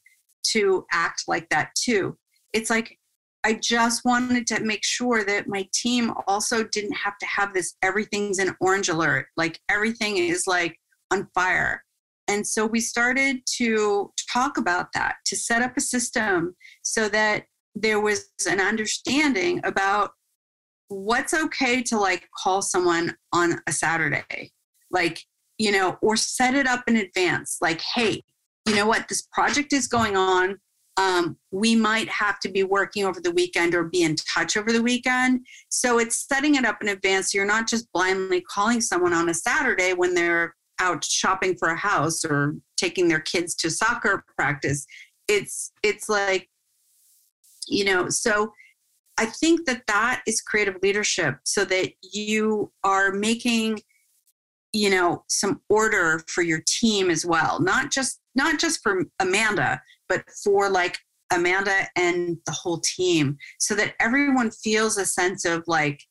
to 0.54 0.86
act 0.92 1.24
like 1.28 1.48
that 1.50 1.70
too. 1.76 2.18
It's 2.54 2.70
like 2.70 2.98
I 3.44 3.54
just 3.54 4.04
wanted 4.04 4.48
to 4.48 4.64
make 4.64 4.84
sure 4.84 5.24
that 5.24 5.48
my 5.48 5.68
team 5.74 6.12
also 6.28 6.64
didn't 6.64 6.98
have 7.04 7.18
to 7.20 7.26
have 7.28 7.54
this 7.54 7.76
everything's 7.82 8.40
an 8.40 8.56
orange 8.60 8.90
alert, 8.90 9.28
like 9.38 9.60
everything 9.70 10.18
is 10.18 10.48
like 10.48 10.76
on 11.12 11.28
fire. 11.36 11.84
And 12.28 12.46
so 12.46 12.66
we 12.66 12.80
started 12.80 13.38
to 13.58 14.12
talk 14.32 14.58
about 14.58 14.88
that, 14.94 15.16
to 15.26 15.36
set 15.36 15.62
up 15.62 15.78
a 15.78 15.82
system 15.82 16.56
so 16.82 17.10
that 17.10 17.46
there 17.76 18.00
was 18.00 18.30
an 18.50 18.60
understanding 18.60 19.62
about 19.64 20.12
what's 20.90 21.34
okay 21.34 21.82
to 21.84 21.98
like 21.98 22.28
call 22.38 22.62
someone 22.62 23.16
on 23.32 23.62
a 23.68 23.72
Saturday. 23.72 24.52
Like, 24.90 25.24
you 25.58 25.72
know, 25.72 25.98
or 26.02 26.18
set 26.18 26.54
it 26.54 26.68
up 26.68 26.84
in 26.88 26.98
advance. 26.98 27.58
Like, 27.62 27.82
hey, 27.82 28.24
you 28.68 28.76
know 28.76 28.86
what? 28.86 29.08
This 29.08 29.28
project 29.32 29.74
is 29.74 29.88
going 29.88 30.18
on. 30.18 30.60
Um, 30.98 31.38
we 31.52 31.76
might 31.76 32.10
have 32.10 32.40
to 32.42 32.50
be 32.50 32.64
working 32.64 33.06
over 33.06 33.22
the 33.22 33.32
weekend 33.32 33.74
or 33.74 33.86
be 33.86 34.04
in 34.04 34.16
touch 34.18 34.58
over 34.58 34.72
the 34.72 34.84
weekend. 34.84 35.46
So 35.70 36.00
it's 36.00 36.28
setting 36.28 36.56
it 36.56 36.66
up 36.66 36.80
in 36.82 36.90
advance. 36.90 37.32
So 37.32 37.38
you're 37.38 37.46
not 37.46 37.68
just 37.68 37.92
blindly 37.94 38.42
calling 38.42 38.82
someone 38.82 39.14
on 39.14 39.30
a 39.30 39.34
Saturday 39.34 39.94
when 39.94 40.14
they're 40.14 40.54
out 40.80 41.04
shopping 41.06 41.56
for 41.58 41.70
a 41.70 41.78
house 41.78 42.26
or 42.26 42.56
taking 42.76 43.08
their 43.08 43.22
kids 43.22 43.56
to 43.56 43.70
soccer 43.70 44.26
practice. 44.38 44.86
It's 45.28 45.72
it's 45.82 46.10
like, 46.10 46.50
you 47.68 47.86
know, 47.86 48.10
so 48.10 48.54
I 49.18 49.26
think 49.26 49.66
that 49.66 49.84
that 49.88 50.24
is 50.28 50.42
creative 50.42 50.76
leadership 50.82 51.38
so 51.44 51.64
that 51.66 51.92
you 52.02 52.72
are 52.84 53.12
making 53.12 53.82
you 54.74 54.90
know 54.90 55.24
some 55.28 55.60
order 55.68 56.24
for 56.28 56.44
your 56.44 56.62
team 56.66 57.10
as 57.12 57.26
well 57.26 57.60
not 57.60 57.92
just 57.92 58.22
not 58.36 58.58
just 58.58 58.82
for 58.82 59.04
amanda 59.20 59.82
but 60.08 60.24
for 60.46 60.70
like 60.70 60.98
amanda 61.34 61.86
and 61.98 62.38
the 62.46 62.54
whole 62.54 62.80
team 62.80 63.38
so 63.60 63.76
that 63.76 63.96
everyone 64.00 64.50
feels 64.50 64.98
a 64.98 65.06
sense 65.06 65.44
of 65.44 65.62
like 65.68 66.02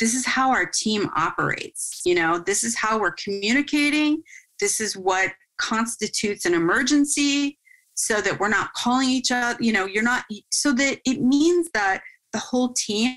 this 0.00 0.14
is 0.14 0.26
how 0.26 0.50
our 0.50 0.66
team 0.66 1.08
operates 1.14 1.96
you 2.06 2.14
know? 2.14 2.38
This 2.38 2.64
is 2.64 2.76
how 2.76 2.98
we're 2.98 3.12
communicating. 3.12 4.22
This 4.60 4.80
is 4.80 4.96
what 4.96 5.32
constitutes 5.58 6.44
an 6.44 6.54
emergency 6.54 7.58
so 7.96 8.20
that 8.20 8.38
we're 8.38 8.48
not 8.48 8.72
calling 8.74 9.08
each 9.08 9.32
other 9.32 9.56
you 9.60 9.72
know 9.72 9.86
you're 9.86 10.02
not 10.02 10.24
so 10.52 10.72
that 10.72 10.98
it 11.04 11.20
means 11.20 11.68
that 11.72 12.02
the 12.32 12.38
whole 12.38 12.72
team 12.74 13.16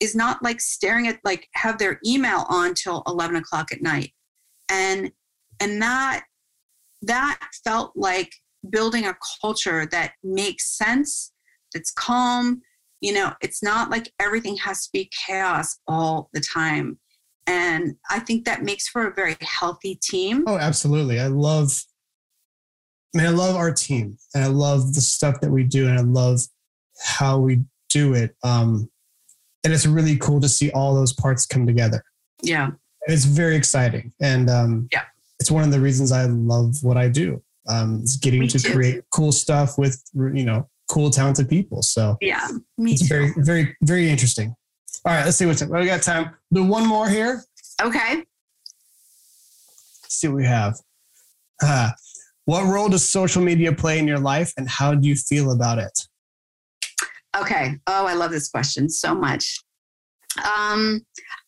is 0.00 0.14
not 0.14 0.42
like 0.42 0.60
staring 0.60 1.08
at 1.08 1.18
like 1.24 1.48
have 1.54 1.78
their 1.78 1.98
email 2.06 2.44
on 2.48 2.74
till 2.74 3.02
11 3.06 3.36
o'clock 3.36 3.72
at 3.72 3.82
night. 3.82 4.12
And 4.68 5.10
and 5.60 5.80
that 5.80 6.24
that 7.02 7.40
felt 7.64 7.92
like 7.94 8.32
building 8.68 9.06
a 9.06 9.16
culture 9.40 9.86
that 9.86 10.12
makes 10.22 10.76
sense 10.76 11.32
that's 11.74 11.90
calm 11.92 12.62
you 13.02 13.12
know 13.12 13.32
it's 13.42 13.62
not 13.62 13.90
like 13.90 14.10
everything 14.18 14.56
has 14.56 14.84
to 14.84 14.90
be 14.92 15.10
chaos 15.26 15.78
all 15.86 16.28
the 16.32 16.40
time. 16.40 16.98
And 17.46 17.96
i 18.10 18.18
think 18.18 18.44
that 18.44 18.62
makes 18.62 18.88
for 18.88 19.06
a 19.06 19.14
very 19.14 19.36
healthy 19.40 19.98
team. 20.02 20.44
Oh, 20.46 20.58
absolutely. 20.58 21.20
I 21.20 21.26
love, 21.28 21.84
mean, 23.16 23.26
I 23.26 23.30
love 23.30 23.56
our 23.56 23.72
team 23.72 24.18
and 24.34 24.44
I 24.44 24.48
love 24.48 24.94
the 24.94 25.00
stuff 25.00 25.40
that 25.40 25.50
we 25.50 25.62
do 25.64 25.88
and 25.88 25.98
I 25.98 26.02
love 26.02 26.40
how 27.02 27.38
we 27.38 27.60
do 27.90 28.14
it. 28.14 28.34
Um, 28.42 28.90
and 29.62 29.72
it's 29.72 29.86
really 29.86 30.16
cool 30.18 30.40
to 30.40 30.48
see 30.48 30.70
all 30.72 30.94
those 30.94 31.12
parts 31.12 31.46
come 31.46 31.66
together. 31.66 32.04
yeah 32.42 32.70
It's 33.06 33.24
very 33.24 33.56
exciting. 33.56 34.12
And 34.20 34.50
um, 34.50 34.88
Yeah. 34.92 35.04
it's 35.40 35.50
one 35.50 35.64
of 35.64 35.70
the 35.70 35.80
reasons 35.80 36.12
I 36.12 36.24
love 36.24 36.82
what 36.82 36.96
I 36.96 37.08
do. 37.08 37.42
Um, 37.68 38.00
it's 38.02 38.16
getting 38.16 38.40
Me 38.40 38.48
to 38.48 38.58
too. 38.58 38.72
create 38.72 39.04
cool 39.10 39.32
stuff 39.32 39.78
with, 39.78 40.02
you 40.14 40.44
know, 40.44 40.68
cool, 40.88 41.08
talented 41.10 41.48
people. 41.48 41.82
So 41.82 42.18
yeah 42.20 42.46
me 42.76 42.92
it's 42.92 43.02
too 43.02 43.08
very, 43.08 43.32
very, 43.38 43.76
very 43.82 44.10
interesting. 44.10 44.54
All 45.06 45.12
right, 45.14 45.24
let's 45.24 45.36
see 45.36 45.46
what's 45.46 45.62
up. 45.62 45.70
we 45.70 45.86
got 45.86 46.02
time. 46.02 46.34
Do 46.52 46.64
one 46.64 46.86
more 46.86 47.08
here. 47.08 47.42
okay 47.82 48.16
Let's 50.02 50.14
see 50.16 50.28
what 50.28 50.36
we 50.36 50.44
have. 50.44 50.78
Uh, 51.62 51.90
what 52.44 52.64
role 52.64 52.88
does 52.88 53.08
social 53.08 53.42
media 53.42 53.72
play 53.72 53.98
in 53.98 54.06
your 54.06 54.18
life 54.18 54.52
and 54.56 54.68
how 54.68 54.94
do 54.94 55.08
you 55.08 55.14
feel 55.14 55.52
about 55.52 55.78
it? 55.78 56.06
Okay. 57.36 57.76
Oh, 57.86 58.06
I 58.06 58.14
love 58.14 58.30
this 58.30 58.48
question 58.48 58.88
so 58.88 59.14
much. 59.14 59.58
Um, 60.38 61.04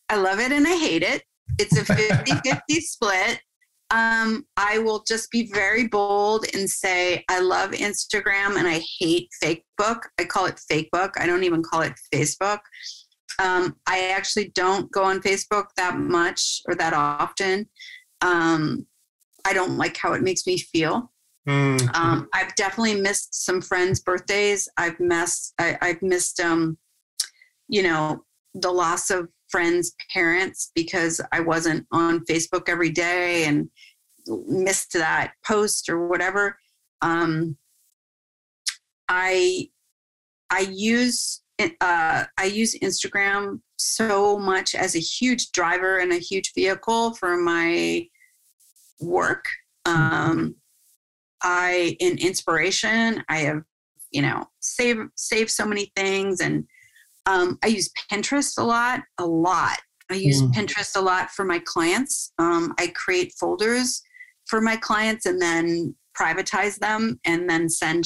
I 0.09 0.15
love 0.15 0.39
it 0.39 0.51
and 0.51 0.67
I 0.67 0.75
hate 0.75 1.03
it. 1.03 1.23
It's 1.59 1.77
a 1.77 1.85
50 1.85 2.31
50 2.43 2.81
split. 2.81 3.39
Um, 3.89 4.45
I 4.57 4.79
will 4.79 5.03
just 5.07 5.31
be 5.31 5.49
very 5.53 5.87
bold 5.87 6.45
and 6.53 6.69
say 6.69 7.23
I 7.29 7.39
love 7.39 7.71
Instagram 7.71 8.57
and 8.57 8.67
I 8.67 8.81
hate 8.99 9.29
Facebook. 9.41 10.01
I 10.19 10.25
call 10.25 10.45
it 10.45 10.59
Fakebook. 10.69 11.11
I 11.17 11.25
don't 11.25 11.45
even 11.45 11.63
call 11.63 11.81
it 11.81 11.93
Facebook. 12.13 12.59
Um, 13.39 13.77
I 13.87 14.09
actually 14.09 14.49
don't 14.49 14.91
go 14.91 15.03
on 15.03 15.21
Facebook 15.21 15.67
that 15.77 15.97
much 15.97 16.61
or 16.67 16.75
that 16.75 16.93
often. 16.93 17.69
Um, 18.21 18.87
I 19.47 19.53
don't 19.53 19.77
like 19.77 19.95
how 19.95 20.11
it 20.13 20.21
makes 20.21 20.45
me 20.45 20.57
feel. 20.57 21.11
Mm-hmm. 21.47 21.87
Um, 21.95 22.27
I've 22.33 22.53
definitely 22.55 22.99
missed 22.99 23.45
some 23.45 23.61
friends' 23.61 24.01
birthdays. 24.01 24.67
I've 24.75 24.99
missed. 24.99 25.53
I, 25.57 25.77
I've 25.81 26.01
missed. 26.01 26.41
Um, 26.41 26.77
you 27.69 27.83
know, 27.83 28.23
the 28.53 28.71
loss 28.71 29.09
of 29.09 29.29
friends' 29.49 29.95
parents 30.13 30.71
because 30.75 31.21
I 31.31 31.39
wasn't 31.39 31.85
on 31.91 32.25
Facebook 32.25 32.67
every 32.67 32.89
day 32.89 33.45
and 33.45 33.69
missed 34.47 34.93
that 34.93 35.31
post 35.45 35.87
or 35.89 36.07
whatever. 36.07 36.57
Um, 37.01 37.57
I 39.07 39.69
I 40.49 40.67
use 40.71 41.41
uh, 41.59 42.25
I 42.37 42.43
use 42.43 42.77
Instagram 42.79 43.61
so 43.77 44.37
much 44.37 44.75
as 44.75 44.95
a 44.95 44.99
huge 44.99 45.51
driver 45.51 45.99
and 45.99 46.11
a 46.11 46.17
huge 46.17 46.53
vehicle 46.53 47.13
for 47.13 47.37
my 47.37 48.07
work. 48.99 49.45
Um, 49.85 50.55
I 51.43 51.95
in 51.99 52.17
inspiration. 52.17 53.23
I 53.29 53.39
have 53.39 53.61
you 54.11 54.21
know 54.21 54.45
save 54.59 54.97
save 55.15 55.49
so 55.49 55.65
many 55.65 55.91
things, 55.95 56.41
and 56.41 56.65
um, 57.25 57.59
I 57.63 57.67
use 57.67 57.91
Pinterest 58.11 58.57
a 58.57 58.63
lot, 58.63 59.01
a 59.17 59.25
lot. 59.25 59.79
I 60.09 60.15
use 60.15 60.41
Mm. 60.41 60.53
Pinterest 60.53 60.95
a 60.95 61.01
lot 61.01 61.31
for 61.31 61.43
my 61.43 61.59
clients. 61.59 62.31
Um, 62.39 62.73
I 62.77 62.87
create 62.87 63.33
folders 63.37 64.01
for 64.47 64.61
my 64.61 64.77
clients 64.77 65.25
and 65.25 65.41
then 65.41 65.93
privatize 66.17 66.77
them 66.79 67.19
and 67.25 67.49
then 67.49 67.67
send. 67.69 68.05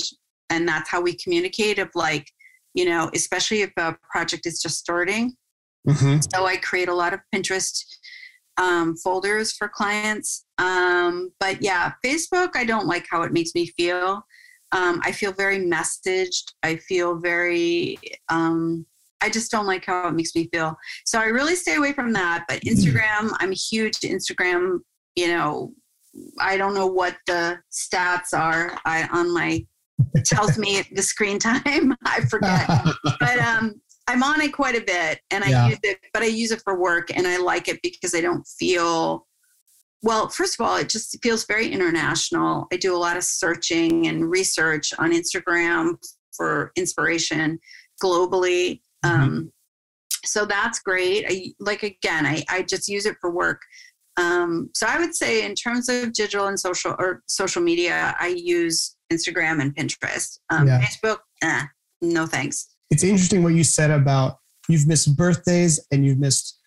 And 0.50 0.68
that's 0.68 0.90
how 0.90 1.00
we 1.00 1.16
communicate. 1.16 1.78
Of 1.78 1.90
like, 1.94 2.28
you 2.74 2.86
know, 2.86 3.12
especially 3.14 3.62
if 3.62 3.72
a 3.78 3.96
project 4.12 4.48
is 4.48 4.60
just 4.62 4.80
starting. 4.80 5.36
Mhm. 5.88 6.26
So 6.34 6.46
I 6.46 6.58
create 6.58 6.90
a 6.90 6.96
lot 6.96 7.14
of 7.14 7.20
Pinterest 7.34 7.86
um, 8.58 8.96
folders 8.98 9.54
for 9.54 9.68
clients. 9.68 10.46
Um, 10.58 11.32
but 11.40 11.62
yeah, 11.62 11.94
Facebook, 12.06 12.52
I 12.56 12.66
don't 12.66 12.88
like 12.88 13.06
how 13.10 13.24
it 13.24 13.34
makes 13.34 13.56
me 13.56 13.68
feel. 13.78 14.26
Um, 14.72 15.02
I 15.04 15.12
feel 15.12 15.34
very 15.34 15.60
messaged. 15.60 16.54
I 16.64 16.78
feel 16.78 17.16
very, 17.16 17.98
um, 18.30 18.86
I 19.22 19.30
just 19.30 19.52
don't 19.52 19.68
like 19.68 19.86
how 19.86 20.08
it 20.08 20.14
makes 20.14 20.34
me 20.36 20.50
feel. 20.54 20.78
So 21.06 21.20
I 21.20 21.26
really 21.26 21.56
stay 21.56 21.76
away 21.76 21.94
from 21.94 22.14
that. 22.14 22.46
But 22.48 22.62
Instagram, 22.62 23.32
I'm 23.40 23.52
a 23.52 23.56
huge 23.56 24.00
Instagram, 24.00 24.80
you 25.16 25.28
know, 25.28 25.74
I 26.40 26.58
don't 26.58 26.74
know 26.74 26.88
what 26.88 27.16
the 27.28 27.60
stats 27.72 28.34
are 28.34 28.78
I, 28.86 29.08
on 29.12 29.34
my, 29.34 29.66
it 30.14 30.26
tells 30.26 30.58
me 30.58 30.84
the 30.94 31.02
screen 31.02 31.40
time. 31.40 31.96
I 32.06 32.22
forget 32.22 32.68
but 33.20 33.40
um, 33.40 33.82
I'm 34.12 34.24
on 34.24 34.42
it 34.42 34.52
quite 34.54 34.76
a 34.76 34.82
bit, 34.82 35.22
and 35.32 35.44
I 35.44 35.50
Yeah. 35.50 35.68
use 35.70 35.80
it. 35.84 36.00
But 36.14 36.24
I 36.24 36.28
use 36.28 36.52
it 36.52 36.62
for 36.64 36.78
work, 36.78 37.10
and 37.16 37.26
I 37.28 37.38
like 37.38 37.68
it 37.68 37.80
because 37.82 38.14
I 38.14 38.22
don't 38.22 38.46
feel. 38.60 39.28
Well, 40.04 40.30
first 40.30 40.60
of 40.60 40.66
all, 40.66 40.78
it 40.78 40.90
just 40.90 41.18
feels 41.22 41.46
very 41.46 41.68
international. 41.72 42.68
I 42.74 42.78
do 42.78 42.96
a 42.96 42.98
lot 42.98 43.18
of 43.18 43.24
searching 43.24 44.08
and 44.08 44.30
research 44.30 44.94
on 44.98 45.12
Instagram 45.12 45.98
for 46.36 46.72
inspiration 46.76 47.60
globally. 48.04 48.82
Mhm. 49.06 49.10
Um, 49.10 49.52
so 50.26 50.46
that's 50.46 50.80
great. 50.80 51.26
I 51.30 51.54
like 51.60 51.84
again. 51.84 52.26
I 52.26 52.44
I 52.50 52.64
just 52.64 52.88
use 52.88 53.06
it 53.06 53.16
for 53.22 53.30
work. 53.32 53.62
Um, 54.18 54.70
so 54.76 54.88
I 54.88 55.00
would 55.00 55.16
say 55.16 55.46
in 55.46 55.56
terms 55.56 55.88
of 55.88 56.12
digital 56.14 56.48
and 56.48 56.60
social 56.60 56.96
or 57.00 57.24
social 57.28 57.62
media, 57.62 58.16
I 58.20 58.28
use 58.28 58.96
Instagram 59.14 59.62
and 59.62 59.74
Pinterest. 59.76 60.40
Um, 60.50 60.68
Yeah. 60.68 60.82
Facebook, 60.82 61.20
eh, 61.44 61.64
no 62.02 62.26
thanks. 62.26 62.68
It's 62.92 63.04
interesting 63.04 63.42
what 63.42 63.54
you 63.54 63.64
said 63.64 63.90
about 63.90 64.38
you've 64.68 64.88
missed 64.88 65.16
birthdays 65.18 65.80
and 65.92 66.06
you've 66.06 66.20
missed 66.20 66.60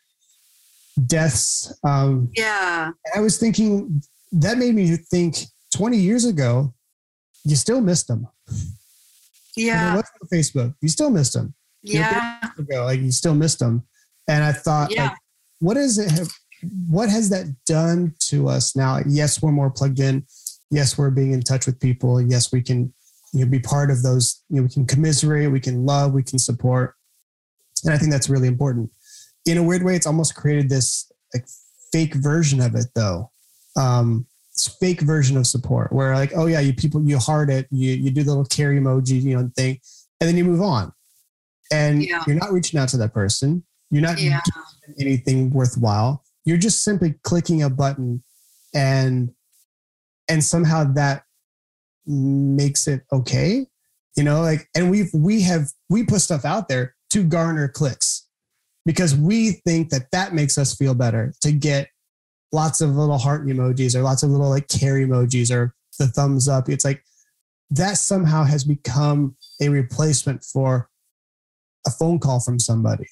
deaths. 1.06 1.72
Um, 1.84 2.30
Yeah, 2.34 2.90
I 3.14 3.20
was 3.20 3.38
thinking 3.38 4.02
that 4.32 4.58
made 4.58 4.74
me 4.74 4.96
think 4.96 5.36
20 5.74 5.96
years 5.96 6.24
ago, 6.24 6.72
you 7.44 7.56
still 7.56 7.80
missed 7.80 8.08
them. 8.08 8.26
yeah, 9.56 9.94
What's 9.96 10.10
on 10.22 10.28
Facebook? 10.28 10.74
You 10.80 10.88
still 10.88 11.10
missed 11.10 11.34
them. 11.34 11.54
yeah, 11.82 12.38
Ago, 12.58 12.84
like 12.84 13.00
you 13.00 13.12
still 13.12 13.34
missed 13.34 13.58
them. 13.58 13.82
And 14.28 14.42
I 14.42 14.52
thought, 14.52 14.90
yeah. 14.90 15.08
like, 15.08 15.16
what 15.60 15.76
is 15.76 15.98
it? 15.98 16.10
Have, 16.10 16.28
what 16.88 17.10
has 17.10 17.28
that 17.28 17.46
done 17.66 18.14
to 18.20 18.48
us 18.48 18.74
now? 18.74 19.00
Yes, 19.06 19.42
we're 19.42 19.52
more 19.52 19.70
plugged 19.70 20.00
in. 20.00 20.24
Yes, 20.70 20.96
we're 20.96 21.10
being 21.10 21.32
in 21.32 21.42
touch 21.42 21.66
with 21.66 21.78
people. 21.78 22.20
Yes, 22.22 22.50
we 22.50 22.62
can 22.62 22.94
you 23.34 23.44
know, 23.44 23.50
be 23.50 23.58
part 23.58 23.90
of 23.90 24.02
those. 24.02 24.42
You 24.48 24.56
know, 24.56 24.62
we 24.62 24.68
can 24.68 24.86
commiserate, 24.86 25.50
we 25.50 25.60
can 25.60 25.84
love, 25.84 26.12
we 26.12 26.22
can 26.22 26.38
support, 26.38 26.94
and 27.84 27.92
I 27.92 27.98
think 27.98 28.12
that's 28.12 28.30
really 28.30 28.48
important. 28.48 28.90
In 29.44 29.58
a 29.58 29.62
weird 29.62 29.82
way, 29.82 29.96
it's 29.96 30.06
almost 30.06 30.34
created 30.36 30.68
this 30.68 31.10
like 31.34 31.46
fake 31.92 32.14
version 32.14 32.60
of 32.60 32.74
it, 32.74 32.86
though. 32.94 33.30
Um, 33.76 34.26
it's 34.52 34.68
fake 34.68 35.00
version 35.00 35.36
of 35.36 35.48
support, 35.48 35.92
where 35.92 36.14
like, 36.14 36.32
oh 36.36 36.46
yeah, 36.46 36.60
you 36.60 36.72
people, 36.72 37.02
you 37.04 37.18
heart 37.18 37.50
it, 37.50 37.66
you 37.70 37.92
you 37.92 38.10
do 38.10 38.22
the 38.22 38.30
little 38.30 38.44
carry 38.44 38.78
emoji, 38.78 39.20
you 39.20 39.36
know, 39.36 39.50
thing, 39.56 39.80
and 40.20 40.28
then 40.28 40.36
you 40.36 40.44
move 40.44 40.62
on, 40.62 40.92
and 41.72 42.02
Yeah. 42.04 42.22
you're 42.26 42.36
not 42.36 42.52
reaching 42.52 42.78
out 42.78 42.88
to 42.90 42.96
that 42.98 43.12
person. 43.12 43.64
You're 43.90 44.02
not 44.02 44.20
yeah, 44.20 44.40
anything 44.98 45.50
worthwhile. 45.50 46.22
You're 46.44 46.56
just 46.56 46.84
simply 46.84 47.14
clicking 47.24 47.62
a 47.62 47.70
button 47.70 48.22
and 48.72 49.32
and 50.28 50.42
somehow 50.42 50.84
that 50.94 51.24
makes 52.06 52.86
it 52.86 53.02
okay. 53.12 53.66
You 54.16 54.22
know, 54.22 54.40
like 54.42 54.68
and 54.76 54.90
we've 54.90 55.10
we 55.12 55.42
have 55.42 55.70
we 55.88 56.04
put 56.04 56.20
stuff 56.20 56.44
out 56.44 56.68
there 56.68 56.94
to 57.10 57.24
garner 57.24 57.68
clicks 57.68 58.26
because 58.86 59.14
we 59.14 59.52
think 59.52 59.90
that 59.90 60.10
that 60.12 60.34
makes 60.34 60.58
us 60.58 60.74
feel 60.74 60.94
better 60.94 61.32
to 61.40 61.52
get 61.52 61.88
lots 62.52 62.80
of 62.80 62.90
little 62.90 63.18
heart 63.18 63.44
emojis 63.46 63.94
or 63.94 64.02
lots 64.02 64.22
of 64.22 64.30
little 64.30 64.48
like 64.48 64.68
care 64.68 64.94
emojis 64.94 65.54
or 65.54 65.74
the 65.98 66.06
thumbs 66.06 66.48
up. 66.48 66.68
It's 66.68 66.84
like 66.84 67.02
that 67.70 67.98
somehow 67.98 68.44
has 68.44 68.64
become 68.64 69.36
a 69.60 69.68
replacement 69.68 70.44
for 70.44 70.88
a 71.86 71.90
phone 71.90 72.18
call 72.18 72.40
from 72.40 72.58
somebody. 72.58 73.08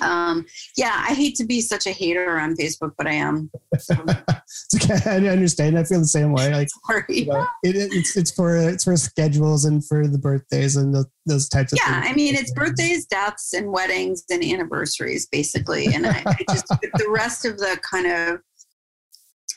Um, 0.00 0.46
yeah. 0.76 1.04
I 1.08 1.14
hate 1.14 1.34
to 1.36 1.44
be 1.44 1.60
such 1.60 1.86
a 1.86 1.90
hater 1.92 2.38
on 2.38 2.56
Facebook, 2.56 2.92
but 2.96 3.06
I 3.06 3.12
am. 3.14 3.50
So, 3.78 3.94
okay. 4.76 4.98
I 5.04 5.28
understand. 5.28 5.78
I 5.78 5.84
feel 5.84 5.98
the 5.98 6.06
same 6.06 6.32
way. 6.32 6.52
Like 6.52 6.68
sorry. 6.86 7.04
you 7.08 7.26
know, 7.26 7.46
it, 7.62 7.76
it's 7.76 8.16
it's 8.16 8.30
for 8.30 8.56
it's 8.56 8.84
for 8.84 8.96
schedules 8.96 9.64
and 9.64 9.84
for 9.84 10.06
the 10.06 10.18
birthdays 10.18 10.76
and 10.76 10.94
the, 10.94 11.04
those 11.26 11.48
types 11.48 11.72
of 11.72 11.78
Yeah, 11.84 12.00
things. 12.00 12.12
I 12.12 12.14
mean, 12.14 12.34
it's 12.34 12.52
birthdays, 12.52 13.06
deaths, 13.06 13.52
and 13.52 13.70
weddings 13.70 14.24
and 14.30 14.42
anniversaries, 14.42 15.26
basically. 15.26 15.86
And 15.94 16.06
I, 16.06 16.22
I 16.26 16.36
just 16.50 16.68
the 16.80 17.06
rest 17.08 17.44
of 17.44 17.58
the 17.58 17.78
kind 17.88 18.06
of, 18.06 18.40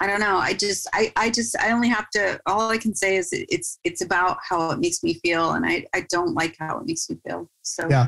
I 0.01 0.07
don't 0.07 0.19
know. 0.19 0.37
I 0.37 0.53
just, 0.53 0.87
I, 0.93 1.11
I 1.15 1.29
just, 1.29 1.57
I 1.57 1.71
only 1.71 1.87
have 1.87 2.09
to. 2.11 2.39
All 2.45 2.69
I 2.69 2.77
can 2.77 2.93
say 2.93 3.15
is 3.15 3.31
it- 3.31 3.47
it's, 3.49 3.79
it's 3.83 4.01
about 4.01 4.37
how 4.47 4.71
it 4.71 4.79
makes 4.79 5.03
me 5.03 5.13
feel, 5.15 5.51
and 5.53 5.65
I, 5.65 5.85
I 5.93 6.05
don't 6.09 6.33
like 6.33 6.55
how 6.59 6.79
it 6.79 6.85
makes 6.85 7.09
me 7.09 7.17
feel. 7.25 7.49
So 7.61 7.87
Yeah. 7.89 8.07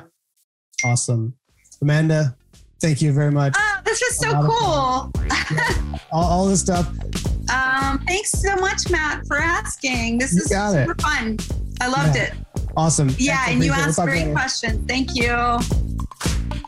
Awesome, 0.86 1.34
Amanda. 1.82 2.36
Thank 2.80 3.02
you 3.02 3.12
very 3.12 3.32
much. 3.32 3.54
Oh, 3.58 3.78
this 3.86 4.02
is 4.02 4.18
so 4.20 4.32
cool. 4.32 5.12
All, 6.12 6.24
all 6.24 6.46
this 6.46 6.60
stuff. 6.62 6.88
Um, 7.50 8.00
thanks 8.06 8.32
so 8.32 8.56
much, 8.58 8.90
Matt, 8.90 9.26
for 9.26 9.38
asking. 9.38 10.20
This 10.20 10.34
You 10.34 10.42
is 10.42 10.48
got 10.48 10.76
it. 10.76 10.88
super 10.88 11.02
fun. 11.02 11.38
I 11.82 11.88
loved 11.88 12.16
Yeah. 12.16 12.24
it. 12.24 12.34
Awesome. 12.76 13.10
Yeah, 13.18 13.38
Thanks, 13.46 13.52
and 13.54 13.64
you 13.66 13.72
appreciate 13.72 13.94
it. 13.94 13.98
We'll 13.98 14.08
asked 14.10 14.24
great 14.26 14.32
questions. 14.34 14.88
Thank 14.88 15.16
you. 15.16 16.67